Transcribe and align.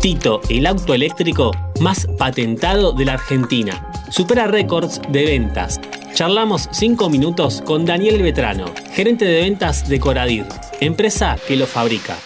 Tito, 0.00 0.40
el 0.48 0.66
auto 0.66 0.94
eléctrico 0.94 1.50
más 1.80 2.06
patentado 2.18 2.92
de 2.92 3.04
la 3.04 3.14
Argentina. 3.14 3.90
Supera 4.10 4.46
récords 4.46 5.00
de 5.08 5.24
ventas. 5.24 5.80
Charlamos 6.14 6.68
5 6.72 7.10
minutos 7.10 7.62
con 7.64 7.84
Daniel 7.84 8.22
Vetrano, 8.22 8.66
gerente 8.92 9.24
de 9.24 9.42
ventas 9.42 9.88
de 9.88 10.00
Coradir, 10.00 10.46
empresa 10.80 11.36
que 11.46 11.56
lo 11.56 11.66
fabrica. 11.66 12.16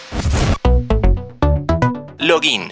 Login. 2.19 2.69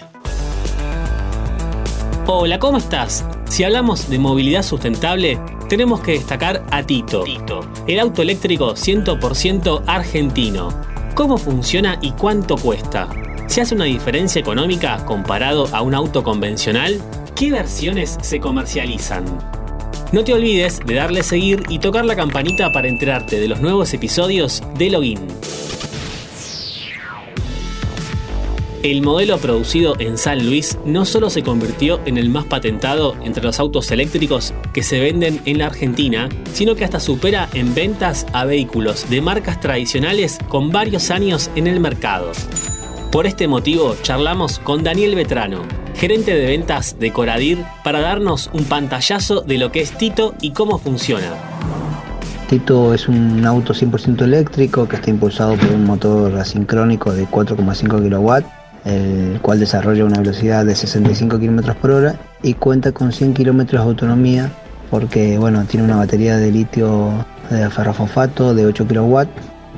Hola, 2.27 2.59
¿cómo 2.59 2.77
estás? 2.77 3.25
Si 3.49 3.63
hablamos 3.63 4.09
de 4.09 4.17
movilidad 4.17 4.63
sustentable, 4.63 5.39
tenemos 5.67 6.01
que 6.01 6.13
destacar 6.13 6.63
a 6.71 6.83
Tito, 6.83 7.23
Tito 7.23 7.71
el 7.87 7.99
auto 7.99 8.21
eléctrico 8.21 8.73
100% 8.73 9.83
argentino. 9.87 10.69
¿Cómo 11.15 11.37
funciona 11.37 11.97
y 12.01 12.11
cuánto 12.11 12.55
cuesta? 12.55 13.09
¿Se 13.51 13.59
hace 13.59 13.75
una 13.75 13.83
diferencia 13.83 14.39
económica 14.39 15.03
comparado 15.05 15.67
a 15.73 15.81
un 15.81 15.93
auto 15.93 16.23
convencional? 16.23 17.01
¿Qué 17.35 17.51
versiones 17.51 18.17
se 18.21 18.39
comercializan? 18.39 19.25
No 20.13 20.23
te 20.23 20.33
olvides 20.33 20.79
de 20.79 20.93
darle 20.93 21.21
seguir 21.21 21.63
y 21.67 21.79
tocar 21.79 22.05
la 22.05 22.15
campanita 22.15 22.71
para 22.71 22.87
enterarte 22.87 23.41
de 23.41 23.49
los 23.49 23.59
nuevos 23.59 23.93
episodios 23.93 24.63
de 24.77 24.89
Login. 24.89 25.19
El 28.83 29.01
modelo 29.01 29.37
producido 29.37 29.99
en 29.99 30.17
San 30.17 30.45
Luis 30.45 30.77
no 30.85 31.03
solo 31.03 31.29
se 31.29 31.43
convirtió 31.43 31.99
en 32.05 32.17
el 32.17 32.29
más 32.29 32.45
patentado 32.45 33.17
entre 33.21 33.43
los 33.43 33.59
autos 33.59 33.91
eléctricos 33.91 34.53
que 34.71 34.81
se 34.81 35.01
venden 35.01 35.41
en 35.43 35.57
la 35.57 35.65
Argentina, 35.65 36.29
sino 36.53 36.75
que 36.75 36.85
hasta 36.85 37.01
supera 37.01 37.49
en 37.53 37.75
ventas 37.75 38.25
a 38.31 38.45
vehículos 38.45 39.09
de 39.09 39.19
marcas 39.19 39.59
tradicionales 39.59 40.39
con 40.47 40.69
varios 40.69 41.11
años 41.11 41.51
en 41.57 41.67
el 41.67 41.81
mercado. 41.81 42.31
Por 43.11 43.27
este 43.27 43.45
motivo, 43.49 43.97
charlamos 44.01 44.59
con 44.59 44.85
Daniel 44.85 45.15
Vetrano, 45.15 45.63
gerente 45.95 46.33
de 46.33 46.45
ventas 46.45 46.97
de 46.97 47.11
Coradir, 47.11 47.57
para 47.83 47.99
darnos 47.99 48.49
un 48.53 48.63
pantallazo 48.63 49.41
de 49.41 49.57
lo 49.57 49.69
que 49.69 49.81
es 49.81 49.91
Tito 49.91 50.33
y 50.39 50.51
cómo 50.51 50.77
funciona. 50.77 51.27
Tito 52.49 52.93
es 52.93 53.09
un 53.09 53.45
auto 53.45 53.73
100% 53.73 54.21
eléctrico 54.21 54.87
que 54.87 54.95
está 54.95 55.09
impulsado 55.09 55.57
por 55.57 55.71
un 55.71 55.83
motor 55.83 56.37
asincrónico 56.37 57.11
de 57.11 57.27
4,5 57.27 57.99
kW, 57.99 58.45
el 58.85 59.41
cual 59.41 59.59
desarrolla 59.59 60.05
una 60.05 60.19
velocidad 60.19 60.63
de 60.63 60.73
65 60.73 61.37
km 61.37 61.75
por 61.75 61.91
hora 61.91 62.15
y 62.41 62.53
cuenta 62.53 62.93
con 62.93 63.11
100 63.11 63.33
km 63.33 63.71
de 63.71 63.77
autonomía 63.77 64.49
porque 64.89 65.37
bueno, 65.37 65.65
tiene 65.65 65.85
una 65.85 65.97
batería 65.97 66.37
de 66.37 66.49
litio 66.49 67.25
de 67.49 67.69
ferrofosfato 67.69 68.55
de 68.55 68.65
8 68.67 68.87
kW 68.87 69.19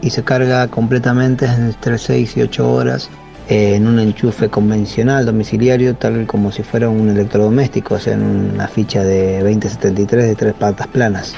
y 0.04 0.12
se 0.12 0.24
carga 0.24 0.68
completamente 0.68 1.46
entre 1.46 1.98
6 1.98 2.38
y 2.38 2.42
8 2.44 2.72
horas 2.72 3.10
en 3.50 3.88
un 3.88 4.00
enchufe 4.00 4.50
convencional 4.50 5.26
domiciliario, 5.26 5.96
tal 5.96 6.26
como 6.28 6.52
si 6.52 6.64
fuera 6.64 6.90
un 6.90 7.10
electrodoméstico, 7.10 7.96
o 7.96 8.00
sea, 8.00 8.14
en 8.14 8.24
una 8.24 8.68
ficha 8.68 9.04
de 9.04 9.40
2073 9.40 10.26
de 10.26 10.36
tres 10.36 10.54
patas 10.54 10.88
planas. 10.88 11.36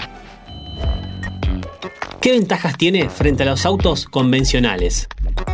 ¿Qué 2.21 2.31
ventajas 2.31 2.75
tiene 2.77 3.09
frente 3.09 3.43
a 3.43 3.45
los 3.45 3.65
autos 3.65 4.05
convencionales? 4.05 5.07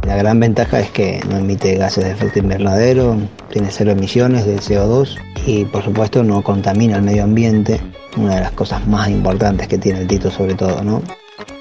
La 0.06 0.16
gran 0.16 0.40
ventaja 0.40 0.80
es 0.80 0.90
que 0.90 1.22
no 1.30 1.38
emite 1.38 1.76
gases 1.76 2.06
de 2.06 2.12
efecto 2.12 2.40
invernadero, 2.40 3.18
tiene 3.50 3.68
cero 3.72 3.92
emisiones 3.92 4.46
de 4.46 4.56
CO2 4.56 5.18
y 5.46 5.66
por 5.66 5.84
supuesto 5.84 6.24
no 6.24 6.42
contamina 6.42 6.96
el 6.96 7.02
medio 7.02 7.24
ambiente, 7.24 7.82
una 8.18 8.36
de 8.36 8.42
las 8.42 8.52
cosas 8.52 8.88
más 8.88 9.10
importantes 9.10 9.68
que 9.68 9.78
tiene 9.78 10.00
el 10.00 10.08
Tito 10.08 10.32
sobre 10.32 10.56
todo, 10.56 10.82
¿no? 10.84 11.02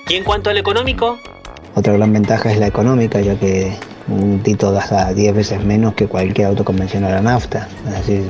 ¿Y 0.09 0.15
en 0.15 0.25
cuanto 0.25 0.51
al 0.51 0.59
económico? 0.59 1.19
Otra 1.75 1.93
gran 1.93 2.13
ventaja 2.13 2.53
es 2.53 2.59
la 2.59 2.67
económica, 2.67 3.21
ya 3.21 3.39
que 3.39 3.73
un 4.11 4.41
Tito 4.43 4.73
gasta 4.73 5.13
10 5.15 5.35
veces 5.35 5.65
menos 5.65 5.95
que 5.95 6.07
cualquier 6.07 6.49
auto 6.49 6.65
convencional 6.65 7.15
a 7.15 7.23
nafta. 7.23 7.69
Decir, 7.85 8.25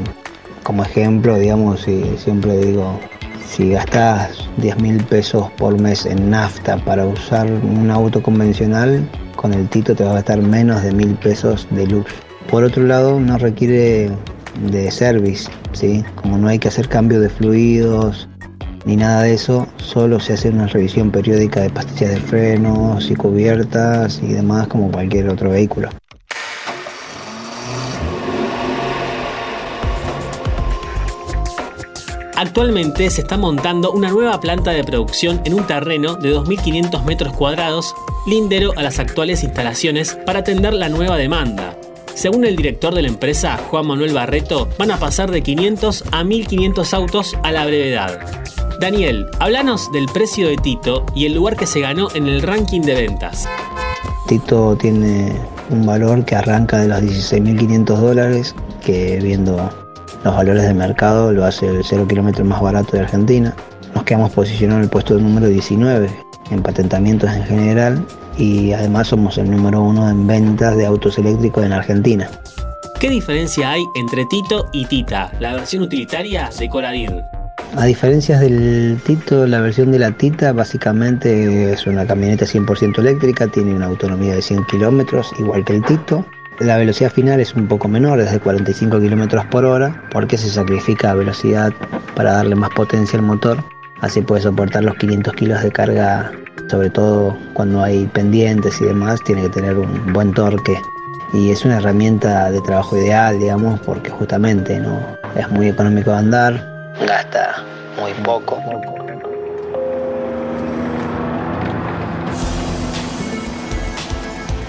como 0.62 0.84
ejemplo, 0.84 1.36
digamos, 1.36 1.81
si 1.81 2.05
siempre 2.19 2.56
digo, 2.59 2.98
si 3.47 3.70
gastas 3.70 4.48
10 4.58 4.80
mil 4.80 5.02
pesos 5.05 5.51
por 5.52 5.80
mes 5.80 6.07
en 6.07 6.30
nafta 6.30 6.77
para 6.85 7.07
usar 7.07 7.51
un 7.51 7.90
auto 7.90 8.23
convencional, 8.23 9.08
con 9.36 9.55
el 9.55 9.69
Tito 9.69 9.95
te 9.95 10.05
va 10.05 10.11
a 10.11 10.14
gastar 10.14 10.42
menos 10.42 10.83
de 10.83 10.92
mil 10.92 11.14
pesos 11.14 11.67
de 11.70 11.86
luz. 11.86 12.07
Por 12.51 12.64
otro 12.64 12.85
lado, 12.85 13.19
no 13.19 13.39
requiere 13.39 14.11
de 14.70 14.90
service, 14.90 15.51
¿sí? 15.73 16.05
como 16.17 16.36
no 16.36 16.48
hay 16.48 16.58
que 16.58 16.69
hacer 16.69 16.89
cambio 16.89 17.20
de 17.20 17.29
fluidos, 17.29 18.29
ni 18.85 18.96
nada 18.96 19.23
de 19.23 19.35
eso, 19.35 19.67
solo 19.77 20.20
se 20.20 20.35
hace 20.35 20.51
una 20.51 20.67
revisión 20.67 21.11
periódica 21.11 21.61
de 21.61 21.70
pastillas 21.70 22.13
de 22.13 22.20
frenos 22.20 23.11
y 23.11 23.17
cubiertas 23.17 24.20
y 24.23 24.33
demás 24.33 24.68
como 24.68 24.91
cualquier 24.91 25.29
otro 25.29 25.51
vehículo. 25.51 25.89
Actualmente 32.40 33.11
se 33.11 33.20
está 33.20 33.36
montando 33.36 33.92
una 33.92 34.08
nueva 34.08 34.40
planta 34.40 34.70
de 34.70 34.83
producción 34.83 35.42
en 35.45 35.52
un 35.52 35.67
terreno 35.67 36.14
de 36.14 36.35
2.500 36.35 37.05
metros 37.05 37.35
cuadrados, 37.35 37.95
lindero 38.27 38.73
a 38.77 38.83
las 38.83 38.98
actuales 38.98 39.45
instalaciones 39.45 40.19
para 40.24 40.39
atender 40.39 40.73
la 40.73 40.89
nueva 40.89 41.19
demanda. 41.19 41.77
Según 42.20 42.45
el 42.45 42.55
director 42.55 42.95
de 42.95 43.01
la 43.01 43.08
empresa, 43.08 43.57
Juan 43.57 43.86
Manuel 43.86 44.13
Barreto, 44.13 44.69
van 44.79 44.91
a 44.91 44.98
pasar 44.98 45.31
de 45.31 45.41
500 45.41 46.05
a 46.13 46.23
1.500 46.23 46.92
autos 46.92 47.35
a 47.42 47.51
la 47.51 47.64
brevedad. 47.64 48.20
Daniel, 48.79 49.25
háblanos 49.39 49.91
del 49.91 50.05
precio 50.05 50.47
de 50.47 50.58
Tito 50.58 51.07
y 51.14 51.25
el 51.25 51.33
lugar 51.33 51.57
que 51.57 51.64
se 51.64 51.81
ganó 51.81 52.08
en 52.14 52.27
el 52.27 52.42
ranking 52.42 52.83
de 52.83 52.92
ventas. 52.92 53.48
Tito 54.29 54.77
tiene 54.77 55.33
un 55.70 55.86
valor 55.86 56.23
que 56.27 56.36
arranca 56.36 56.77
de 56.77 56.89
los 56.89 57.01
16.500 57.01 57.85
dólares, 57.86 58.55
que 58.85 59.19
viendo 59.23 59.70
los 60.23 60.37
valores 60.37 60.64
de 60.64 60.75
mercado 60.75 61.33
lo 61.33 61.47
hace 61.47 61.69
el 61.69 61.83
0 61.83 62.07
kilómetro 62.07 62.45
más 62.45 62.61
barato 62.61 62.98
de 62.98 63.05
Argentina. 63.05 63.57
Nos 63.95 64.05
quedamos 64.05 64.31
posicionados 64.33 64.81
en 64.81 64.85
el 64.85 64.91
puesto 64.91 65.19
número 65.19 65.48
19 65.48 66.30
en 66.50 66.62
patentamientos 66.62 67.30
en 67.30 67.44
general 67.44 68.05
y 68.36 68.72
además 68.72 69.08
somos 69.08 69.38
el 69.38 69.50
número 69.50 69.83
uno 69.83 70.08
en 70.08 70.27
ventas 70.27 70.77
de 70.77 70.86
autos 70.86 71.18
eléctricos 71.18 71.64
en 71.64 71.72
Argentina. 71.72 72.28
¿Qué 72.98 73.08
diferencia 73.08 73.70
hay 73.70 73.83
entre 73.94 74.27
Tito 74.27 74.68
y 74.72 74.84
Tita, 74.84 75.33
la 75.40 75.55
versión 75.55 75.83
utilitaria 75.83 76.50
de 76.58 76.68
Coradir? 76.68 77.24
A 77.77 77.84
diferencia 77.86 78.39
del 78.39 79.00
Tito, 79.05 79.46
la 79.46 79.60
versión 79.60 79.92
de 79.92 79.98
la 79.98 80.10
Tita 80.10 80.52
básicamente 80.52 81.72
es 81.72 81.86
una 81.86 82.06
camioneta 82.06 82.44
100% 82.44 82.98
eléctrica, 82.98 83.46
tiene 83.46 83.74
una 83.74 83.86
autonomía 83.86 84.34
de 84.34 84.42
100 84.42 84.64
kilómetros, 84.66 85.30
igual 85.39 85.64
que 85.64 85.77
el 85.77 85.84
Tito. 85.84 86.27
La 86.58 86.77
velocidad 86.77 87.10
final 87.10 87.40
es 87.40 87.55
un 87.55 87.68
poco 87.68 87.89
menor, 87.89 88.20
es 88.20 88.33
de 88.33 88.40
45 88.40 89.00
kilómetros 89.00 89.46
por 89.46 89.64
hora, 89.64 90.02
porque 90.10 90.36
se 90.36 90.50
sacrifica 90.50 91.14
velocidad 91.14 91.72
para 92.14 92.33
darle 92.33 92.56
más 92.56 92.70
potencia 92.70 93.18
al 93.18 93.24
motor. 93.24 93.64
Así 94.00 94.22
puede 94.22 94.42
soportar 94.42 94.84
los 94.84 94.96
500 94.96 95.34
kilos 95.34 95.62
de 95.62 95.70
carga, 95.70 96.33
sobre 96.70 96.88
todo 96.88 97.36
cuando 97.52 97.83
hay 97.83 98.06
pendientes 98.06 98.80
y 98.80 98.84
demás, 98.86 99.20
tiene 99.24 99.42
que 99.42 99.50
tener 99.50 99.77
un 99.77 100.12
buen 100.12 100.33
torque. 100.33 100.80
Y 101.34 101.50
es 101.50 101.64
una 101.64 101.77
herramienta 101.77 102.50
de 102.50 102.60
trabajo 102.62 102.96
ideal, 102.96 103.39
digamos, 103.39 103.78
porque 103.80 104.10
justamente 104.10 104.80
no 104.80 104.98
es 105.36 105.48
muy 105.50 105.68
económico 105.68 106.10
de 106.10 106.16
andar, 106.16 106.92
gasta 107.06 107.62
muy 108.00 108.12
poco. 108.24 108.58